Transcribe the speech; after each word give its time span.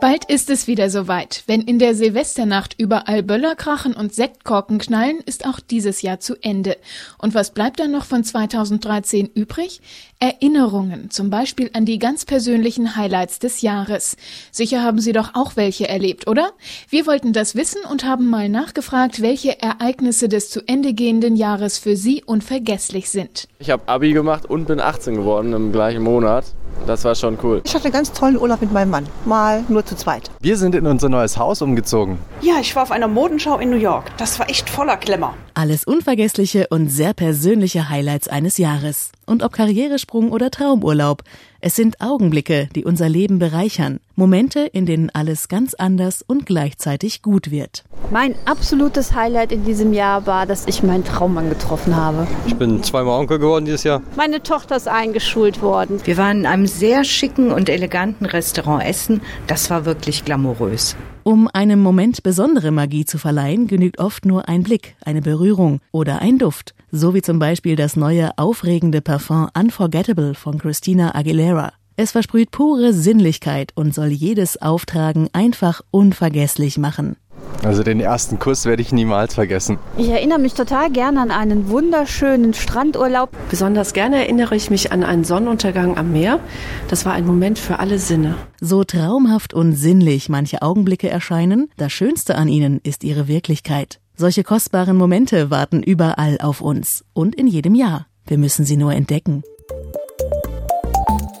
Bald 0.00 0.24
ist 0.24 0.48
es 0.48 0.66
wieder 0.66 0.88
soweit. 0.88 1.42
Wenn 1.46 1.60
in 1.60 1.78
der 1.78 1.94
Silvesternacht 1.94 2.74
überall 2.78 3.22
Böller 3.22 3.54
krachen 3.54 3.92
und 3.92 4.14
Sektkorken 4.14 4.78
knallen, 4.78 5.18
ist 5.26 5.46
auch 5.46 5.60
dieses 5.60 6.00
Jahr 6.00 6.20
zu 6.20 6.36
Ende. 6.40 6.78
Und 7.18 7.34
was 7.34 7.50
bleibt 7.50 7.80
dann 7.80 7.90
noch 7.90 8.06
von 8.06 8.24
2013 8.24 9.26
übrig? 9.34 9.82
Erinnerungen, 10.18 11.10
zum 11.10 11.28
Beispiel 11.28 11.70
an 11.74 11.84
die 11.84 11.98
ganz 11.98 12.24
persönlichen 12.24 12.96
Highlights 12.96 13.40
des 13.40 13.60
Jahres. 13.60 14.16
Sicher 14.50 14.82
haben 14.82 15.00
Sie 15.00 15.12
doch 15.12 15.34
auch 15.34 15.56
welche 15.56 15.86
erlebt, 15.86 16.26
oder? 16.28 16.52
Wir 16.88 17.06
wollten 17.06 17.34
das 17.34 17.54
wissen 17.54 17.82
und 17.90 18.04
haben 18.04 18.30
mal 18.30 18.48
nachgefragt, 18.48 19.20
welche 19.20 19.60
Ereignisse 19.60 20.30
des 20.30 20.48
zu 20.48 20.66
Ende 20.66 20.94
gehenden 20.94 21.36
Jahres 21.36 21.76
für 21.76 21.96
Sie 21.96 22.24
unvergesslich 22.24 23.10
sind. 23.10 23.48
Ich 23.58 23.68
habe 23.68 23.86
Abi 23.86 24.14
gemacht 24.14 24.46
und 24.46 24.66
bin 24.66 24.80
18 24.80 25.16
geworden 25.16 25.52
im 25.52 25.72
gleichen 25.72 26.02
Monat. 26.02 26.46
Das 26.86 27.04
war 27.04 27.14
schon 27.14 27.38
cool. 27.42 27.60
Ich 27.64 27.74
hatte 27.74 27.84
einen 27.84 27.92
ganz 27.92 28.12
tollen 28.12 28.38
Urlaub 28.38 28.60
mit 28.60 28.72
meinem 28.72 28.90
Mann. 28.90 29.06
Mal 29.24 29.64
nur 29.68 29.84
zu 29.84 29.96
zweit. 29.96 30.30
Wir 30.42 30.56
sind 30.56 30.74
in 30.74 30.86
unser 30.86 31.10
neues 31.10 31.36
Haus 31.36 31.60
umgezogen. 31.60 32.16
Ja, 32.40 32.54
ich 32.62 32.74
war 32.74 32.84
auf 32.84 32.92
einer 32.92 33.08
Modenschau 33.08 33.58
in 33.58 33.68
New 33.68 33.76
York. 33.76 34.10
Das 34.16 34.38
war 34.38 34.48
echt 34.48 34.70
voller 34.70 34.96
Klemmer. 34.96 35.34
Alles 35.52 35.84
unvergessliche 35.84 36.68
und 36.70 36.88
sehr 36.88 37.12
persönliche 37.12 37.90
Highlights 37.90 38.26
eines 38.26 38.56
Jahres. 38.56 39.12
Und 39.26 39.42
ob 39.42 39.52
Karrieresprung 39.52 40.32
oder 40.32 40.50
Traumurlaub, 40.50 41.24
es 41.60 41.76
sind 41.76 42.00
Augenblicke, 42.00 42.70
die 42.74 42.86
unser 42.86 43.10
Leben 43.10 43.38
bereichern. 43.38 44.00
Momente, 44.16 44.60
in 44.60 44.86
denen 44.86 45.10
alles 45.10 45.48
ganz 45.48 45.74
anders 45.74 46.22
und 46.26 46.46
gleichzeitig 46.46 47.20
gut 47.20 47.50
wird. 47.50 47.84
Mein 48.10 48.34
absolutes 48.46 49.14
Highlight 49.14 49.52
in 49.52 49.64
diesem 49.64 49.92
Jahr 49.92 50.26
war, 50.26 50.46
dass 50.46 50.66
ich 50.66 50.82
meinen 50.82 51.04
Traummann 51.04 51.48
getroffen 51.50 51.94
habe. 51.94 52.26
Ich 52.46 52.56
bin 52.56 52.82
zweimal 52.82 53.20
Onkel 53.20 53.38
geworden 53.38 53.66
dieses 53.66 53.84
Jahr. 53.84 54.02
Meine 54.16 54.42
Tochter 54.42 54.76
ist 54.76 54.88
eingeschult 54.88 55.60
worden. 55.62 56.00
Wir 56.04 56.16
waren 56.16 56.40
in 56.40 56.46
einem 56.46 56.66
sehr 56.66 57.04
schicken 57.04 57.52
und 57.52 57.68
eleganten 57.68 58.24
Restaurant 58.24 58.84
essen. 58.84 59.20
Das 59.46 59.70
war 59.70 59.84
wirklich 59.84 60.24
glamourös. 60.30 60.94
Um 61.24 61.48
einem 61.48 61.82
Moment 61.82 62.22
besondere 62.22 62.70
Magie 62.70 63.04
zu 63.04 63.18
verleihen, 63.18 63.66
genügt 63.66 63.98
oft 63.98 64.24
nur 64.24 64.48
ein 64.48 64.62
Blick, 64.62 64.94
eine 65.04 65.22
Berührung 65.22 65.80
oder 65.90 66.20
ein 66.20 66.38
Duft. 66.38 66.72
So 66.92 67.14
wie 67.14 67.22
zum 67.22 67.40
Beispiel 67.40 67.74
das 67.74 67.96
neue 67.96 68.30
aufregende 68.38 69.00
Parfum 69.00 69.48
Unforgettable 69.58 70.34
von 70.34 70.58
Christina 70.58 71.16
Aguilera. 71.16 71.72
Es 71.96 72.12
versprüht 72.12 72.52
pure 72.52 72.92
Sinnlichkeit 72.92 73.72
und 73.74 73.92
soll 73.92 74.08
jedes 74.08 74.62
Auftragen 74.62 75.28
einfach 75.32 75.80
unvergesslich 75.90 76.78
machen. 76.78 77.16
Also 77.62 77.82
den 77.82 78.00
ersten 78.00 78.38
Kuss 78.38 78.64
werde 78.64 78.82
ich 78.82 78.92
niemals 78.92 79.34
vergessen. 79.34 79.78
Ich 79.96 80.08
erinnere 80.08 80.38
mich 80.38 80.54
total 80.54 80.90
gerne 80.90 81.20
an 81.20 81.30
einen 81.30 81.68
wunderschönen 81.68 82.54
Strandurlaub. 82.54 83.30
Besonders 83.50 83.92
gerne 83.92 84.16
erinnere 84.16 84.56
ich 84.56 84.70
mich 84.70 84.92
an 84.92 85.04
einen 85.04 85.24
Sonnenuntergang 85.24 85.98
am 85.98 86.12
Meer. 86.12 86.40
Das 86.88 87.04
war 87.04 87.12
ein 87.12 87.26
Moment 87.26 87.58
für 87.58 87.78
alle 87.78 87.98
Sinne. 87.98 88.36
So 88.60 88.84
traumhaft 88.84 89.52
und 89.52 89.74
sinnlich 89.74 90.28
manche 90.28 90.62
Augenblicke 90.62 91.10
erscheinen, 91.10 91.70
das 91.76 91.92
Schönste 91.92 92.36
an 92.36 92.48
ihnen 92.48 92.80
ist 92.82 93.04
ihre 93.04 93.28
Wirklichkeit. 93.28 94.00
Solche 94.16 94.44
kostbaren 94.44 94.96
Momente 94.96 95.50
warten 95.50 95.82
überall 95.82 96.38
auf 96.40 96.60
uns 96.60 97.04
und 97.12 97.34
in 97.34 97.46
jedem 97.46 97.74
Jahr. 97.74 98.06
Wir 98.26 98.38
müssen 98.38 98.64
sie 98.64 98.76
nur 98.76 98.92
entdecken. 98.92 99.42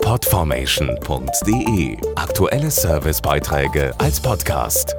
Podformation.de 0.00 1.96
Aktuelle 2.14 2.70
Servicebeiträge 2.70 3.92
als 3.98 4.20
Podcast. 4.20 4.96